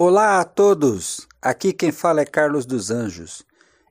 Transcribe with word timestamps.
Olá 0.00 0.38
a 0.38 0.44
todos! 0.44 1.26
Aqui 1.42 1.72
quem 1.72 1.90
fala 1.90 2.20
é 2.20 2.24
Carlos 2.24 2.64
dos 2.64 2.88
Anjos 2.88 3.44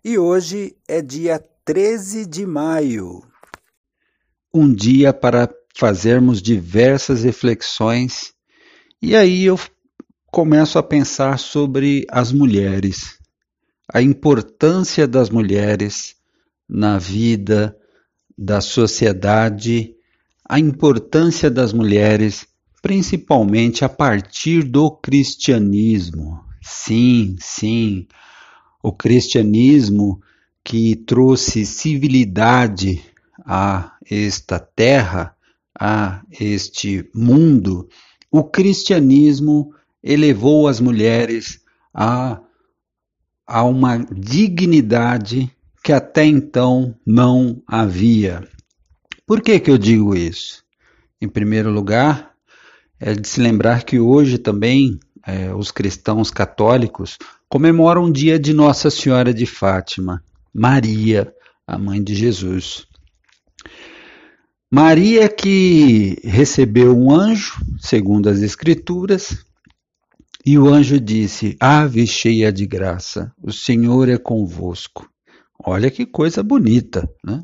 e 0.05 0.17
hoje 0.17 0.73
é 0.87 1.01
dia 1.01 1.37
13 1.65 2.25
de 2.25 2.45
maio. 2.45 3.23
Um 4.53 4.73
dia 4.73 5.11
para 5.11 5.53
fazermos 5.75 6.41
diversas 6.41 7.25
reflexões 7.25 8.31
e 9.01 9.17
aí 9.17 9.43
eu 9.43 9.59
começo 10.31 10.79
a 10.79 10.83
pensar 10.83 11.37
sobre 11.37 12.05
as 12.09 12.31
mulheres, 12.31 13.19
a 13.93 14.01
importância 14.01 15.05
das 15.05 15.29
mulheres 15.29 16.15
na 16.69 16.97
vida 16.97 17.77
da 18.37 18.61
sociedade, 18.61 19.93
a 20.47 20.57
importância 20.57 21.51
das 21.51 21.73
mulheres 21.73 22.47
principalmente 22.81 23.83
a 23.83 23.89
partir 23.89 24.63
do 24.63 24.91
cristianismo. 24.91 26.43
Sim, 26.61 27.35
sim, 27.39 28.07
o 28.81 28.91
cristianismo 28.91 30.21
que 30.63 30.95
trouxe 30.95 31.65
civilidade 31.65 33.01
a 33.45 33.93
esta 34.09 34.59
terra, 34.59 35.35
a 35.79 36.21
este 36.39 37.09
mundo, 37.13 37.87
o 38.31 38.43
cristianismo 38.43 39.73
elevou 40.03 40.67
as 40.67 40.79
mulheres 40.79 41.61
a, 41.93 42.41
a 43.45 43.63
uma 43.63 43.97
dignidade 43.97 45.49
que 45.83 45.93
até 45.93 46.25
então 46.25 46.95
não 47.05 47.61
havia. 47.65 48.45
Por 49.25 49.41
que, 49.41 49.59
que 49.59 49.71
eu 49.71 49.77
digo 49.77 50.15
isso? 50.15 50.63
Em 51.21 51.27
primeiro 51.27 51.71
lugar, 51.71 52.36
é 52.99 53.13
de 53.13 53.27
se 53.27 53.39
lembrar 53.39 53.83
que 53.83 53.99
hoje 53.99 54.37
também 54.37 54.99
é, 55.25 55.53
os 55.53 55.71
cristãos 55.71 56.31
católicos 56.31 57.17
comemoram 57.49 58.05
o 58.05 58.11
dia 58.11 58.39
de 58.39 58.53
Nossa 58.53 58.89
Senhora 58.89 59.33
de 59.33 59.45
Fátima, 59.45 60.23
Maria, 60.53 61.33
a 61.65 61.77
mãe 61.77 62.03
de 62.03 62.15
Jesus. 62.15 62.87
Maria 64.71 65.29
que 65.29 66.17
recebeu 66.23 66.97
um 66.97 67.11
anjo, 67.11 67.55
segundo 67.79 68.29
as 68.29 68.41
Escrituras, 68.41 69.45
e 70.45 70.57
o 70.57 70.67
anjo 70.67 70.99
disse: 70.99 71.55
Ave 71.59 72.07
cheia 72.07 72.51
de 72.51 72.65
graça, 72.65 73.31
o 73.41 73.51
Senhor 73.51 74.09
é 74.09 74.17
convosco. 74.17 75.09
Olha 75.63 75.91
que 75.91 76.05
coisa 76.05 76.41
bonita, 76.41 77.09
né? 77.23 77.43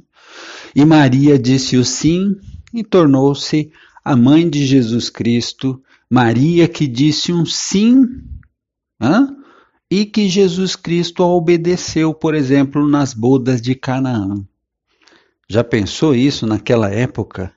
E 0.75 0.83
Maria 0.85 1.37
disse 1.37 1.77
o 1.77 1.85
sim 1.85 2.35
e 2.73 2.83
tornou-se 2.83 3.71
a 4.03 4.15
mãe 4.15 4.49
de 4.49 4.65
Jesus 4.65 5.09
Cristo, 5.09 5.81
Maria 6.09 6.67
que 6.67 6.85
disse 6.85 7.31
um 7.31 7.45
sim, 7.45 8.05
hein? 9.01 9.37
e 9.89 10.05
que 10.05 10.27
Jesus 10.27 10.75
Cristo 10.75 11.23
a 11.23 11.27
obedeceu, 11.27 12.13
por 12.13 12.35
exemplo, 12.35 12.87
nas 12.87 13.13
bodas 13.13 13.61
de 13.61 13.75
Canaã. 13.75 14.43
Já 15.47 15.63
pensou 15.63 16.15
isso 16.15 16.45
naquela 16.47 16.89
época? 16.89 17.53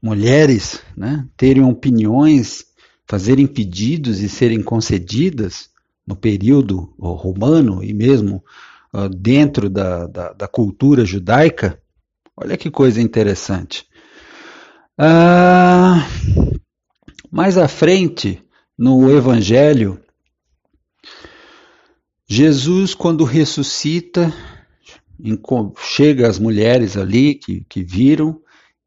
Mulheres 0.00 0.80
né, 0.96 1.26
terem 1.36 1.64
opiniões, 1.64 2.66
fazerem 3.08 3.46
pedidos 3.46 4.20
e 4.20 4.28
serem 4.28 4.62
concedidas 4.62 5.70
no 6.06 6.14
período 6.14 6.94
romano 6.98 7.82
e 7.82 7.94
mesmo 7.94 8.44
uh, 8.92 9.08
dentro 9.08 9.70
da, 9.70 10.06
da, 10.06 10.32
da 10.34 10.46
cultura 10.46 11.04
judaica? 11.04 11.80
Olha 12.36 12.58
que 12.58 12.70
coisa 12.70 13.00
interessante. 13.00 13.86
Ah, 14.96 16.06
mais 17.28 17.58
à 17.58 17.66
frente, 17.66 18.40
no 18.78 19.10
Evangelho, 19.10 20.00
Jesus, 22.28 22.94
quando 22.94 23.24
ressuscita, 23.24 24.32
chega 25.78 26.28
às 26.28 26.38
mulheres 26.38 26.96
ali 26.96 27.34
que, 27.34 27.64
que 27.68 27.82
viram, 27.82 28.40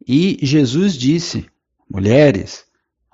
e 0.08 0.40
Jesus 0.42 0.94
disse: 0.94 1.46
mulheres, 1.90 2.64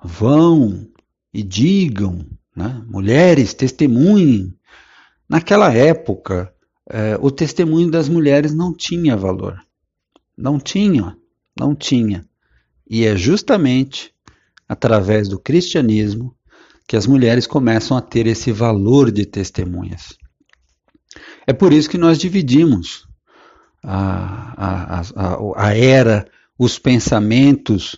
vão 0.00 0.88
e 1.32 1.42
digam, 1.42 2.24
né? 2.54 2.80
mulheres, 2.86 3.54
testemunhem. 3.54 4.56
Naquela 5.28 5.72
época, 5.74 6.54
eh, 6.88 7.18
o 7.20 7.28
testemunho 7.28 7.90
das 7.90 8.08
mulheres 8.08 8.54
não 8.54 8.72
tinha 8.72 9.16
valor. 9.16 9.60
Não 10.38 10.60
tinha, 10.60 11.18
não 11.58 11.74
tinha. 11.74 12.24
E 12.88 13.04
é 13.04 13.16
justamente 13.16 14.12
através 14.68 15.28
do 15.28 15.38
cristianismo 15.38 16.34
que 16.86 16.96
as 16.96 17.06
mulheres 17.06 17.46
começam 17.46 17.96
a 17.96 18.02
ter 18.02 18.26
esse 18.26 18.52
valor 18.52 19.10
de 19.10 19.24
testemunhas. 19.24 20.16
É 21.46 21.52
por 21.52 21.72
isso 21.72 21.88
que 21.88 21.98
nós 21.98 22.18
dividimos 22.18 23.06
a, 23.82 24.54
a, 24.56 25.00
a, 25.00 25.68
a 25.68 25.76
era, 25.76 26.26
os 26.58 26.78
pensamentos, 26.78 27.96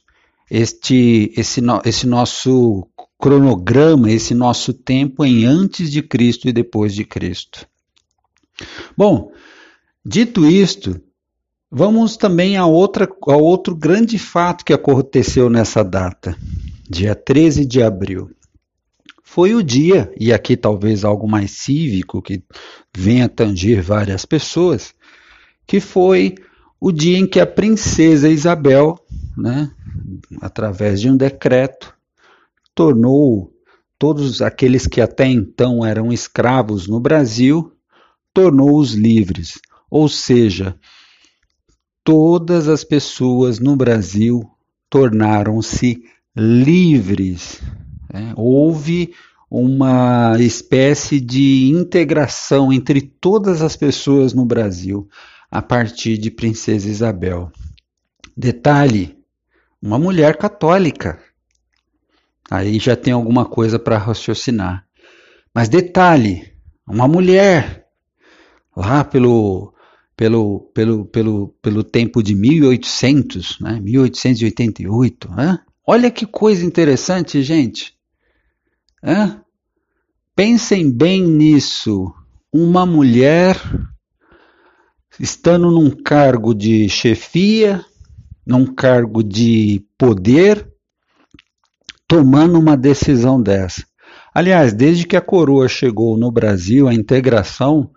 este, 0.51 1.33
esse, 1.37 1.61
esse 1.85 2.07
nosso 2.07 2.89
cronograma, 3.19 4.11
esse 4.11 4.35
nosso 4.35 4.73
tempo 4.73 5.25
em 5.25 5.45
antes 5.45 5.91
de 5.91 6.03
Cristo 6.03 6.49
e 6.49 6.53
depois 6.53 6.95
de 6.95 7.05
Cristo. 7.05 7.67
Bom, 8.97 9.33
dito 10.05 10.47
isto, 10.47 11.01
Vamos 11.71 12.16
também 12.16 12.56
a, 12.56 12.65
outra, 12.65 13.09
a 13.28 13.37
outro 13.37 13.75
grande 13.75 14.19
fato 14.19 14.65
que 14.65 14.72
aconteceu 14.72 15.50
nessa 15.50 15.82
data, 15.82 16.37
dia 16.88 17.15
13 17.15 17.66
de 17.66 17.82
abril. 17.82 18.31
Foi 19.25 19.53
o 19.53 19.62
dia, 19.62 20.12
e 20.19 20.32
aqui 20.32 20.56
talvez 20.56 21.04
algo 21.04 21.28
mais 21.28 21.50
cívico 21.50 22.22
que 22.22 22.43
venha 22.97 23.28
tangir 23.28 23.82
várias 23.82 24.25
pessoas, 24.25 24.94
que 25.66 25.81
foi 25.81 26.37
o 26.81 26.93
dia 26.93 27.19
em 27.19 27.27
que 27.27 27.41
a 27.41 27.47
princesa 27.47 28.28
Isabel, 28.28 28.97
né, 29.37 29.69
através 30.41 31.00
de 31.00 31.10
um 31.10 31.16
decreto, 31.16 31.93
tornou 32.75 33.53
todos 33.98 34.41
aqueles 34.41 34.87
que 34.87 35.00
até 35.00 35.27
então 35.27 35.84
eram 35.84 36.12
escravos 36.12 36.87
no 36.87 37.00
Brasil, 37.00 37.72
tornou-os 38.33 38.93
livres. 38.93 39.59
Ou 39.91 40.09
seja, 40.09 40.78
todas 42.06 42.69
as 42.69 42.84
pessoas 42.84 43.59
no 43.59 43.75
Brasil 43.75 44.49
tornaram-se 44.89 46.05
livres. 46.37 47.61
Né? 48.15 48.33
Houve 48.37 49.12
uma 49.50 50.37
espécie 50.39 51.19
de 51.19 51.69
integração 51.69 52.72
entre 52.72 53.00
todas 53.00 53.61
as 53.61 53.75
pessoas 53.75 54.33
no 54.33 54.47
Brasil 54.47 55.09
a 55.50 55.61
partir 55.61 56.16
de 56.16 56.31
Princesa 56.31 56.89
Isabel. 56.89 57.50
Detalhe: 58.37 59.19
uma 59.83 59.99
mulher 59.99 60.37
católica. 60.37 61.19
Aí 62.49 62.78
já 62.78 62.95
tem 62.95 63.12
alguma 63.12 63.45
coisa 63.45 63.81
para 63.81 63.99
raciocinar. 63.99 64.87
Mas 65.53 65.69
detalhe: 65.69 66.53
uma 66.87 67.09
mulher 67.09 67.89
lá 68.77 69.03
pelo 69.03 69.75
pelo, 70.16 70.60
pelo, 70.72 71.04
pelo, 71.04 71.49
pelo 71.60 71.84
tempo 71.84 72.22
de 72.22 72.34
1800, 72.34 73.60
né? 73.60 73.78
1888. 73.81 75.31
Né? 75.31 75.59
Olha 75.87 76.10
que 76.10 76.25
coisa 76.25 76.65
interessante, 76.65 77.43
gente. 77.43 77.94
É? 79.03 79.37
Pensem 80.34 80.91
bem 80.91 81.22
nisso. 81.22 82.12
Uma 82.53 82.87
mulher 82.87 83.56
estando 85.21 85.71
num 85.71 85.91
cargo 85.91 86.54
de 86.54 86.88
chefia, 86.88 87.84
num 88.47 88.66
cargo 88.66 89.22
de 89.22 89.84
poder, 89.98 90.66
tomando 92.09 92.59
uma 92.59 92.77
decisão 92.77 93.41
dessa. 93.41 93.84
Aliás, 94.34 94.72
desde 94.72 95.07
que 95.07 95.16
a 95.16 95.21
coroa 95.21 95.69
chegou 95.69 96.16
no 96.16 96.30
Brasil, 96.30 96.89
a 96.89 96.95
integração 96.95 97.91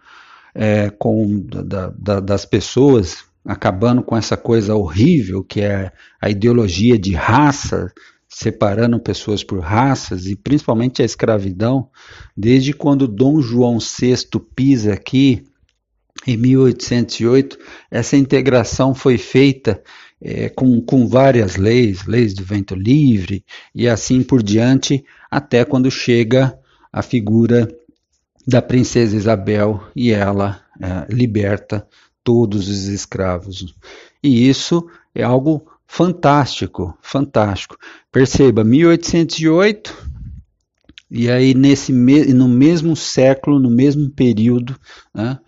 é, 0.61 0.89
com 0.89 1.39
da, 1.39 1.89
da, 1.97 2.19
das 2.19 2.43
pessoas, 2.43 3.23
acabando 3.45 4.03
com 4.03 4.17
essa 4.17 4.35
coisa 4.35 4.75
horrível 4.75 5.41
que 5.41 5.61
é 5.61 5.89
a 6.21 6.29
ideologia 6.29 6.99
de 6.99 7.13
raça, 7.13 7.89
separando 8.27 8.99
pessoas 8.99 9.41
por 9.41 9.59
raças 9.61 10.25
e 10.25 10.35
principalmente 10.35 11.01
a 11.01 11.05
escravidão, 11.05 11.87
desde 12.35 12.73
quando 12.73 13.07
Dom 13.07 13.41
João 13.41 13.77
VI 13.79 14.17
pisa 14.53 14.91
aqui 14.91 15.45
em 16.27 16.35
1808, 16.35 17.57
essa 17.89 18.17
integração 18.17 18.93
foi 18.93 19.17
feita 19.17 19.81
é, 20.21 20.49
com, 20.49 20.81
com 20.81 21.07
várias 21.07 21.55
leis, 21.55 22.05
leis 22.05 22.33
do 22.33 22.43
vento 22.43 22.75
livre 22.75 23.45
e 23.73 23.87
assim 23.87 24.21
por 24.21 24.43
diante, 24.43 25.05
até 25.31 25.63
quando 25.63 25.89
chega 25.89 26.59
a 26.91 27.01
figura 27.01 27.65
da 28.49 28.61
princesa 28.61 29.15
Isabel 29.15 29.81
e 29.95 30.11
ela 30.11 30.59
é, 30.81 31.13
liberta 31.13 31.87
todos 32.23 32.67
os 32.67 32.87
escravos. 32.87 33.75
E 34.23 34.49
isso 34.49 34.87
é 35.13 35.23
algo 35.23 35.65
fantástico, 35.85 36.97
fantástico. 37.01 37.77
Perceba, 38.11 38.63
1808, 38.63 39.95
E 41.11 41.29
aí, 41.29 41.53
nesse 41.55 41.91
no 41.91 42.47
mesmo 42.47 42.95
século, 42.95 43.59
no 43.59 43.69
mesmo 43.69 44.09
período, 44.11 44.75
né, 45.13 45.39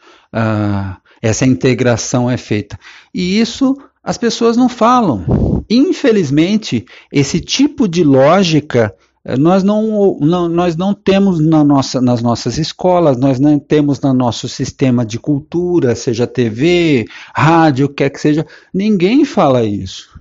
essa 1.21 1.45
integração 1.45 2.29
é 2.29 2.37
feita. 2.37 2.79
E 3.13 3.39
isso 3.39 3.75
as 4.03 4.17
pessoas 4.17 4.57
não 4.57 4.67
falam. 4.67 5.63
Infelizmente, 5.69 6.85
esse 7.11 7.39
tipo 7.39 7.87
de 7.87 8.03
lógica 8.03 8.95
nós 9.37 9.63
não, 9.63 10.17
não, 10.19 10.49
nós 10.49 10.75
não 10.75 10.93
temos 10.93 11.39
na 11.39 11.63
nossa, 11.63 12.01
nas 12.01 12.21
nossas 12.21 12.57
escolas, 12.57 13.17
nós 13.17 13.39
não 13.39 13.59
temos 13.59 13.99
no 14.01 14.13
nosso 14.13 14.49
sistema 14.49 15.05
de 15.05 15.19
cultura, 15.19 15.95
seja 15.95 16.25
TV, 16.25 17.05
rádio, 17.33 17.87
quer 17.87 18.09
que 18.09 18.19
seja. 18.19 18.45
Ninguém 18.73 19.23
fala 19.23 19.63
isso. 19.63 20.19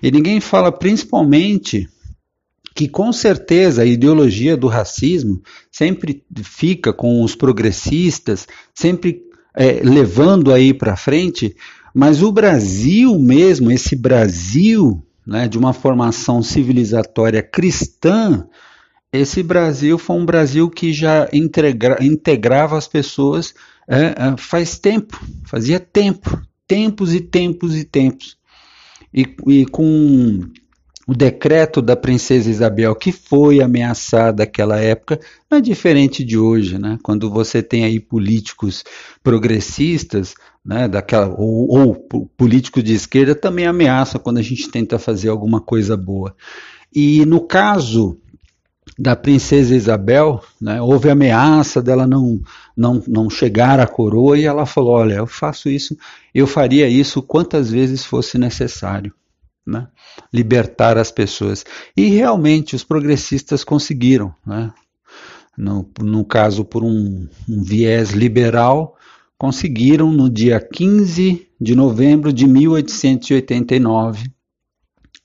E 0.00 0.10
ninguém 0.10 0.40
fala 0.40 0.70
principalmente 0.70 1.88
que 2.74 2.86
com 2.86 3.12
certeza 3.12 3.82
a 3.82 3.86
ideologia 3.86 4.56
do 4.56 4.68
racismo 4.68 5.42
sempre 5.72 6.22
fica 6.44 6.92
com 6.92 7.22
os 7.22 7.34
progressistas, 7.34 8.46
sempre 8.74 9.22
é, 9.56 9.80
levando 9.82 10.52
aí 10.52 10.74
para 10.74 10.94
frente, 10.94 11.56
mas 11.94 12.22
o 12.22 12.30
Brasil 12.30 13.18
mesmo, 13.18 13.70
esse 13.70 13.96
Brasil 13.96 15.02
né, 15.26 15.48
de 15.48 15.58
uma 15.58 15.72
formação 15.72 16.42
civilizatória 16.42 17.42
cristã, 17.42 18.46
esse 19.12 19.42
Brasil 19.42 19.98
foi 19.98 20.16
um 20.16 20.26
Brasil 20.26 20.68
que 20.68 20.92
já 20.92 21.28
integra, 21.32 21.98
integrava 22.04 22.76
as 22.76 22.86
pessoas 22.86 23.54
é, 23.88 24.14
é, 24.16 24.36
faz 24.36 24.78
tempo, 24.78 25.18
fazia 25.44 25.80
tempo, 25.80 26.40
tempos 26.66 27.14
e 27.14 27.20
tempos 27.20 27.74
e 27.76 27.84
tempos. 27.84 28.36
E, 29.14 29.26
e 29.46 29.66
com 29.66 30.42
o 31.06 31.14
decreto 31.14 31.80
da 31.80 31.94
princesa 31.94 32.50
Isabel, 32.50 32.94
que 32.96 33.12
foi 33.12 33.62
ameaçada 33.62 34.42
naquela 34.42 34.78
época, 34.80 35.20
não 35.48 35.58
é 35.58 35.60
diferente 35.60 36.24
de 36.24 36.36
hoje, 36.36 36.78
né? 36.78 36.98
Quando 37.02 37.30
você 37.30 37.62
tem 37.62 37.84
aí 37.84 38.00
políticos 38.00 38.82
progressistas, 39.22 40.34
né, 40.66 40.88
daquela, 40.88 41.28
ou, 41.28 41.70
ou 41.70 41.94
políticos 42.36 42.82
de 42.82 42.92
esquerda, 42.92 43.34
também 43.34 43.66
ameaçam 43.66 44.20
quando 44.20 44.38
a 44.38 44.42
gente 44.42 44.68
tenta 44.68 44.98
fazer 44.98 45.28
alguma 45.28 45.60
coisa 45.60 45.96
boa. 45.96 46.34
E 46.92 47.24
no 47.24 47.40
caso 47.40 48.18
da 48.98 49.14
princesa 49.14 49.74
Isabel, 49.74 50.42
né, 50.60 50.80
houve 50.80 51.08
ameaça 51.08 51.80
dela 51.80 52.06
não, 52.06 52.40
não, 52.76 53.02
não 53.06 53.30
chegar 53.30 53.78
à 53.78 53.86
coroa 53.86 54.38
e 54.38 54.44
ela 54.44 54.66
falou: 54.66 54.94
Olha, 54.94 55.14
eu 55.14 55.26
faço 55.26 55.68
isso, 55.68 55.96
eu 56.34 56.46
faria 56.46 56.88
isso 56.88 57.22
quantas 57.22 57.70
vezes 57.70 58.04
fosse 58.04 58.36
necessário 58.36 59.12
né? 59.66 59.88
libertar 60.32 60.96
as 60.96 61.10
pessoas. 61.10 61.64
E 61.96 62.08
realmente 62.08 62.76
os 62.76 62.84
progressistas 62.84 63.64
conseguiram, 63.64 64.34
né? 64.46 64.72
no, 65.58 65.88
no 66.00 66.24
caso 66.24 66.64
por 66.64 66.84
um, 66.84 67.26
um 67.48 67.62
viés 67.62 68.10
liberal, 68.10 68.96
conseguiram 69.38 70.10
no 70.12 70.30
dia 70.30 70.60
15 70.60 71.48
de 71.60 71.74
novembro 71.74 72.32
de 72.32 72.46
1889 72.46 74.30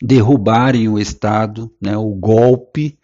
derrubarem 0.01 0.89
o 0.89 0.97
Estado, 0.97 1.71
né, 1.79 1.95
o 1.95 2.09
golpe. 2.09 2.97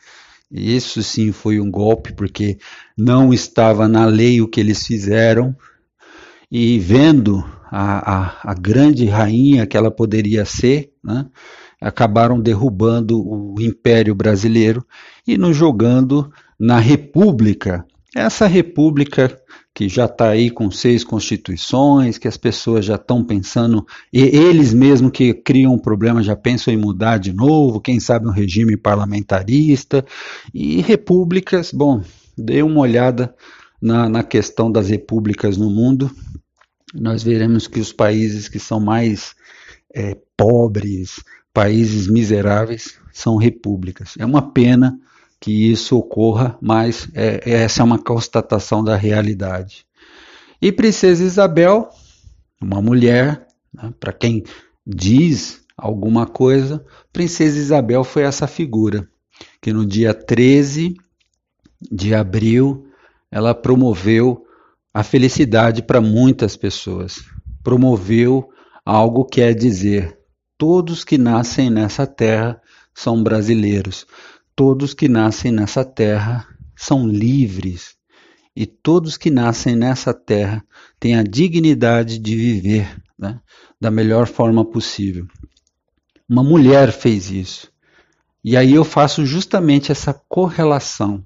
Isso 0.51 1.03
sim 1.03 1.31
foi 1.31 1.59
um 1.59 1.69
golpe, 1.69 2.13
porque 2.13 2.57
não 2.97 3.33
estava 3.33 3.87
na 3.87 4.05
lei 4.05 4.41
o 4.41 4.47
que 4.47 4.59
eles 4.59 4.85
fizeram. 4.85 5.55
E 6.49 6.79
vendo 6.79 7.43
a, 7.69 8.15
a, 8.15 8.51
a 8.51 8.53
grande 8.53 9.05
rainha 9.05 9.67
que 9.67 9.75
ela 9.75 9.91
poderia 9.91 10.45
ser, 10.45 10.93
né? 11.03 11.25
acabaram 11.79 12.39
derrubando 12.39 13.21
o 13.21 13.55
Império 13.59 14.15
Brasileiro 14.15 14.85
e 15.27 15.37
nos 15.37 15.55
jogando 15.55 16.31
na 16.59 16.79
República. 16.79 17.85
Essa 18.15 18.47
República 18.47 19.37
que 19.77 19.87
já 19.87 20.05
está 20.05 20.29
aí 20.29 20.49
com 20.49 20.71
seis 20.71 21.03
constituições, 21.03 22.17
que 22.17 22.27
as 22.27 22.35
pessoas 22.35 22.83
já 22.83 22.95
estão 22.95 23.23
pensando, 23.23 23.85
e 24.11 24.21
eles 24.23 24.73
mesmos 24.73 25.11
que 25.11 25.35
criam 25.35 25.75
um 25.75 25.77
problema 25.77 26.23
já 26.23 26.35
pensam 26.35 26.73
em 26.73 26.77
mudar 26.77 27.19
de 27.19 27.31
novo, 27.31 27.79
quem 27.79 27.99
sabe 27.99 28.27
um 28.27 28.31
regime 28.31 28.75
parlamentarista, 28.75 30.03
e 30.51 30.81
repúblicas, 30.81 31.71
bom, 31.71 32.01
dê 32.35 32.63
uma 32.63 32.79
olhada 32.79 33.35
na, 33.79 34.09
na 34.09 34.23
questão 34.23 34.71
das 34.71 34.89
repúblicas 34.89 35.57
no 35.57 35.69
mundo, 35.69 36.09
nós 36.91 37.21
veremos 37.21 37.67
que 37.67 37.79
os 37.79 37.93
países 37.93 38.49
que 38.49 38.57
são 38.57 38.79
mais 38.79 39.35
é, 39.93 40.17
pobres, 40.35 41.23
países 41.53 42.07
miseráveis, 42.07 42.99
são 43.13 43.35
repúblicas. 43.37 44.15
É 44.17 44.25
uma 44.25 44.41
pena 44.41 44.99
que 45.39 45.71
isso 45.71 45.97
ocorra, 45.97 46.57
mas 46.61 47.07
é, 47.13 47.49
essa 47.49 47.81
é 47.81 47.85
uma 47.85 47.99
constatação 47.99 48.83
da 48.83 48.95
realidade. 48.95 49.85
E 50.61 50.71
Princesa 50.71 51.23
Isabel, 51.23 51.89
uma 52.61 52.81
mulher, 52.81 53.47
né, 53.73 53.93
para 53.99 54.11
quem 54.11 54.43
diz 54.85 55.61
alguma 55.77 56.25
coisa, 56.25 56.83
Princesa 57.13 57.57
Isabel 57.59 58.03
foi 58.03 58.23
essa 58.23 58.47
figura 58.47 59.07
que 59.61 59.71
no 59.71 59.85
dia 59.85 60.13
13 60.13 60.95
de 61.91 62.15
abril 62.15 62.87
ela 63.29 63.53
promoveu 63.53 64.45
a 64.93 65.03
felicidade 65.03 65.83
para 65.83 66.01
muitas 66.01 66.55
pessoas. 66.55 67.23
Promoveu 67.63 68.49
algo 68.83 69.25
que 69.25 69.41
é 69.41 69.53
dizer: 69.53 70.17
todos 70.57 71.03
que 71.03 71.17
nascem 71.17 71.69
nessa 71.69 72.07
terra 72.07 72.59
são 72.95 73.21
brasileiros, 73.21 74.07
todos 74.57 74.95
que 74.95 75.07
nascem 75.07 75.51
nessa 75.51 75.85
terra 75.85 76.47
são 76.75 77.07
livres, 77.07 77.95
e 78.55 78.65
todos 78.65 79.15
que 79.15 79.29
nascem 79.29 79.75
nessa 79.75 80.15
terra 80.15 80.65
têm 80.99 81.15
a 81.15 81.21
dignidade 81.21 82.17
de 82.17 82.35
viver 82.35 82.99
né, 83.15 83.39
da 83.79 83.91
melhor 83.91 84.25
forma 84.25 84.65
possível. 84.65 85.27
Uma 86.27 86.43
mulher 86.43 86.91
fez 86.91 87.29
isso. 87.29 87.71
E 88.43 88.57
aí 88.57 88.73
eu 88.73 88.83
faço 88.83 89.27
justamente 89.27 89.91
essa 89.91 90.11
correlação 90.27 91.23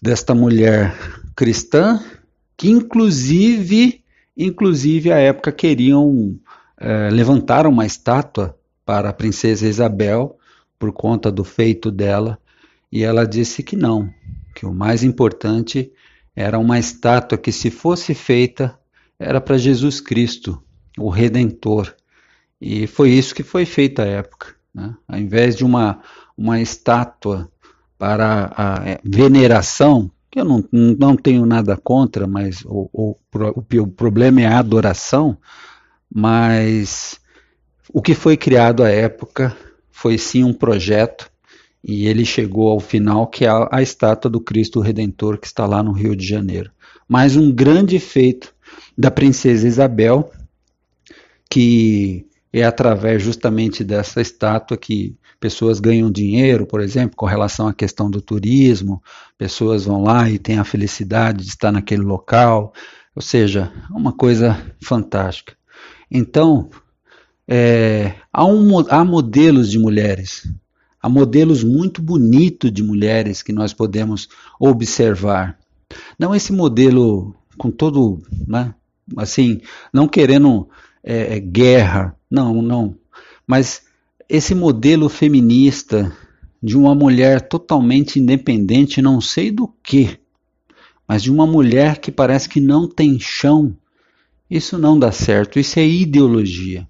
desta 0.00 0.34
mulher 0.34 0.96
cristã 1.36 2.02
que 2.56 2.70
inclusive, 2.70 4.02
inclusive 4.34 5.12
à 5.12 5.18
época 5.18 5.52
queriam 5.52 6.40
é, 6.80 7.10
levantar 7.10 7.66
uma 7.66 7.84
estátua 7.84 8.58
para 8.86 9.10
a 9.10 9.12
princesa 9.12 9.68
Isabel 9.68 10.38
por 10.82 10.92
conta 10.92 11.30
do 11.30 11.44
feito 11.44 11.92
dela, 11.92 12.36
e 12.90 13.04
ela 13.04 13.24
disse 13.24 13.62
que 13.62 13.76
não, 13.76 14.12
que 14.52 14.66
o 14.66 14.74
mais 14.74 15.04
importante 15.04 15.92
era 16.34 16.58
uma 16.58 16.76
estátua 16.76 17.38
que 17.38 17.52
se 17.52 17.70
fosse 17.70 18.14
feita 18.14 18.76
era 19.16 19.40
para 19.40 19.56
Jesus 19.56 20.00
Cristo, 20.00 20.60
o 20.98 21.08
Redentor. 21.08 21.94
E 22.60 22.88
foi 22.88 23.10
isso 23.10 23.32
que 23.32 23.44
foi 23.44 23.64
feito 23.64 24.02
à 24.02 24.04
época. 24.04 24.56
Né? 24.74 24.92
Ao 25.06 25.20
invés 25.20 25.54
de 25.54 25.64
uma, 25.64 26.00
uma 26.36 26.60
estátua 26.60 27.48
para 27.96 28.52
a 28.56 28.82
é, 28.84 29.00
veneração, 29.04 30.10
que 30.28 30.40
eu 30.40 30.44
não, 30.44 30.64
não 30.72 31.14
tenho 31.14 31.46
nada 31.46 31.76
contra, 31.76 32.26
mas 32.26 32.64
o, 32.64 32.90
o, 32.92 33.16
o, 33.56 33.86
problema 33.86 34.40
é 34.40 34.46
a 34.46 34.58
adoração, 34.58 35.38
mas 36.12 37.20
o 37.92 38.02
que 38.02 38.16
foi 38.16 38.36
criado 38.36 38.82
à 38.82 38.88
época 38.88 39.56
foi 40.02 40.18
sim 40.18 40.42
um 40.42 40.52
projeto 40.52 41.30
e 41.82 42.08
ele 42.08 42.24
chegou 42.24 42.72
ao 42.72 42.80
final 42.80 43.28
que 43.28 43.44
é 43.44 43.48
a, 43.48 43.68
a 43.70 43.80
estátua 43.80 44.28
do 44.28 44.40
Cristo 44.40 44.80
Redentor 44.80 45.38
que 45.38 45.46
está 45.46 45.64
lá 45.64 45.80
no 45.80 45.92
Rio 45.92 46.16
de 46.16 46.26
Janeiro. 46.26 46.72
Mas 47.06 47.36
um 47.36 47.52
grande 47.52 48.00
feito 48.00 48.52
da 48.98 49.12
princesa 49.12 49.64
Isabel, 49.64 50.28
que 51.48 52.26
é 52.52 52.64
através 52.64 53.22
justamente 53.22 53.84
dessa 53.84 54.20
estátua 54.20 54.76
que 54.76 55.16
pessoas 55.38 55.78
ganham 55.78 56.10
dinheiro, 56.10 56.66
por 56.66 56.80
exemplo, 56.80 57.14
com 57.14 57.26
relação 57.26 57.68
à 57.68 57.72
questão 57.72 58.10
do 58.10 58.20
turismo, 58.20 59.00
pessoas 59.38 59.84
vão 59.84 60.02
lá 60.02 60.28
e 60.28 60.36
têm 60.36 60.58
a 60.58 60.64
felicidade 60.64 61.44
de 61.44 61.50
estar 61.50 61.70
naquele 61.70 62.02
local, 62.02 62.72
ou 63.14 63.22
seja, 63.22 63.72
uma 63.88 64.12
coisa 64.12 64.60
fantástica. 64.82 65.54
Então, 66.10 66.70
é, 67.54 68.14
há, 68.32 68.46
um, 68.46 68.78
há 68.88 69.04
modelos 69.04 69.70
de 69.70 69.78
mulheres, 69.78 70.50
há 71.02 71.06
modelos 71.06 71.62
muito 71.62 72.00
bonitos 72.00 72.72
de 72.72 72.82
mulheres 72.82 73.42
que 73.42 73.52
nós 73.52 73.74
podemos 73.74 74.26
observar. 74.58 75.58
Não 76.18 76.34
esse 76.34 76.50
modelo 76.50 77.36
com 77.58 77.70
todo, 77.70 78.22
né, 78.48 78.74
assim, 79.18 79.60
não 79.92 80.08
querendo 80.08 80.66
é, 81.04 81.38
guerra, 81.40 82.16
não, 82.30 82.62
não, 82.62 82.96
mas 83.46 83.82
esse 84.26 84.54
modelo 84.54 85.10
feminista 85.10 86.10
de 86.62 86.74
uma 86.74 86.94
mulher 86.94 87.42
totalmente 87.42 88.18
independente, 88.18 89.02
não 89.02 89.20
sei 89.20 89.50
do 89.50 89.68
que, 89.82 90.18
mas 91.06 91.22
de 91.22 91.30
uma 91.30 91.46
mulher 91.46 91.98
que 91.98 92.10
parece 92.10 92.48
que 92.48 92.62
não 92.62 92.88
tem 92.88 93.20
chão, 93.20 93.76
isso 94.48 94.78
não 94.78 94.98
dá 94.98 95.12
certo, 95.12 95.58
isso 95.58 95.78
é 95.78 95.86
ideologia. 95.86 96.88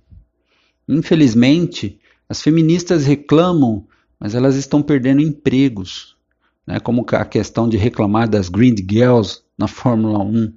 Infelizmente, 0.92 1.99
as 2.28 2.42
feministas 2.42 3.04
reclamam, 3.04 3.87
mas 4.18 4.34
elas 4.34 4.56
estão 4.56 4.82
perdendo 4.82 5.20
empregos. 5.20 6.16
né, 6.66 6.78
como 6.78 7.04
a 7.11 7.25
questão 7.25 7.68
de 7.68 7.76
reclamar 7.76 8.28
das 8.28 8.49
Green 8.49 8.76
Girls 8.76 9.40
na 9.58 9.66
Fórmula 9.66 10.20
1. 10.20 10.52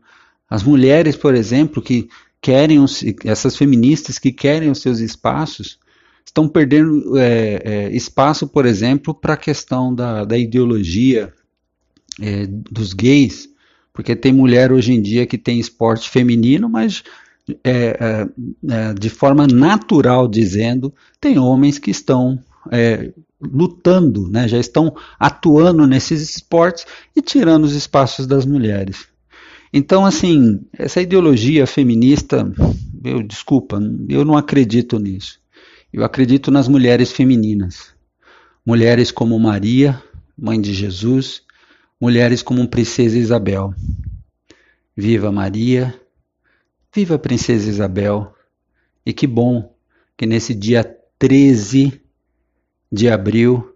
As 0.48 0.62
mulheres, 0.62 1.15
por 1.15 1.34
exemplo, 1.34 1.82
que 1.82 2.08
querem, 2.39 2.80
os, 2.80 3.04
essas 3.24 3.58
feministas 3.58 4.20
que 4.20 4.32
querem 4.32 4.70
os 4.70 4.80
seus 4.82 5.00
espaços, 5.00 5.80
estão 6.25 6.48
perdendo 6.48 7.18
é, 7.18 7.62
é, 7.63 7.96
espaço, 7.96 8.48
por 8.48 8.65
exemplo, 8.65 9.13
para 9.13 9.34
a 9.34 9.38
questão 9.38 9.94
da, 9.94 10.24
da 10.25 10.38
ideologia 10.38 11.34
é, 12.22 12.46
dos 12.48 12.94
gays, 12.94 13.50
porque 13.94 14.15
tem 14.15 14.34
mulher 14.34 14.72
hoje 14.72 14.94
em 14.94 15.01
dia 15.01 15.25
que 15.25 15.38
tem 15.38 15.60
esporte 15.60 16.10
feminino, 16.10 16.70
mas 16.70 17.04
é, 17.64 17.72
é, 17.74 18.28
é, 18.70 18.94
de 18.94 19.10
forma 19.10 19.46
natural 19.48 20.28
dizendo, 20.28 20.94
tem 21.20 21.38
homens 21.38 21.78
que 21.78 21.92
estão 21.92 22.40
lutando, 23.40 24.28
né, 24.28 24.48
já 24.48 24.58
estão 24.58 24.96
atuando 25.20 25.86
nesses 25.86 26.36
esportes 26.36 26.86
e 27.16 27.22
tirando 27.22 27.64
os 27.64 27.74
espaços 27.74 28.25
das 28.25 28.44
mulheres. 28.44 29.08
Então, 29.72 30.06
assim, 30.06 30.62
essa 30.74 31.02
ideologia 31.02 31.68
feminista, 31.68 32.52
eu 33.04 33.22
desculpa, 33.22 33.80
eu 34.08 34.24
não 34.24 34.38
acredito 34.38 34.98
nisso. 34.98 35.40
Eu 35.92 36.04
acredito 36.04 36.50
nas 36.50 36.68
mulheres 36.68 37.12
femininas. 37.12 37.94
Mulheres 38.66 39.12
como 39.12 39.38
Maria, 39.40 40.02
mãe 40.38 40.60
de 40.60 40.74
Jesus, 40.74 41.42
mulheres 42.00 42.42
como 42.42 42.68
Princesa 42.68 43.18
Isabel. 43.18 43.74
Viva 44.96 45.32
Maria, 45.32 45.94
viva 46.96 47.16
a 47.16 47.20
Princesa 47.20 47.70
Isabel. 47.70 48.34
E 49.06 49.12
que 49.12 49.28
bom 49.28 49.75
que 50.16 50.25
nesse 50.25 50.56
dia 50.56 50.82
13 51.20 52.02
de 52.90 53.10
abril 53.10 53.75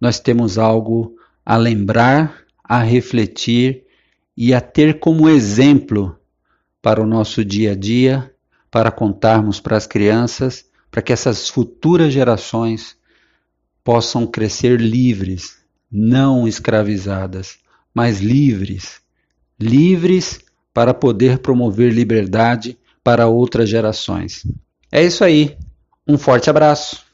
nós 0.00 0.18
temos 0.18 0.58
algo 0.58 1.16
a 1.44 1.56
lembrar, 1.56 2.44
a 2.64 2.82
refletir 2.82 3.84
e 4.36 4.52
a 4.52 4.60
ter 4.60 4.98
como 4.98 5.28
exemplo 5.28 6.18
para 6.82 7.00
o 7.00 7.06
nosso 7.06 7.44
dia 7.44 7.70
a 7.70 7.74
dia, 7.76 8.34
para 8.68 8.90
contarmos 8.90 9.60
para 9.60 9.76
as 9.76 9.86
crianças, 9.86 10.66
para 10.90 11.00
que 11.00 11.12
essas 11.12 11.48
futuras 11.48 12.12
gerações 12.12 12.96
possam 13.84 14.26
crescer 14.26 14.80
livres, 14.80 15.58
não 15.90 16.48
escravizadas, 16.48 17.58
mas 17.94 18.20
livres, 18.20 19.00
livres 19.58 20.40
para 20.76 20.92
poder 20.92 21.38
promover 21.38 21.90
liberdade 21.90 22.76
para 23.02 23.26
outras 23.28 23.66
gerações. 23.66 24.42
É 24.92 25.02
isso 25.02 25.24
aí. 25.24 25.56
Um 26.06 26.18
forte 26.18 26.50
abraço. 26.50 27.05